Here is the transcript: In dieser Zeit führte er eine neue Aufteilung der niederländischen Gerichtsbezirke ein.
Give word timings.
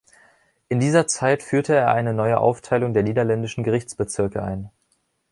In 0.67 0.79
dieser 0.79 1.05
Zeit 1.05 1.43
führte 1.43 1.75
er 1.75 1.91
eine 1.93 2.15
neue 2.15 2.39
Aufteilung 2.39 2.91
der 2.95 3.03
niederländischen 3.03 3.63
Gerichtsbezirke 3.63 4.41
ein. 4.41 4.71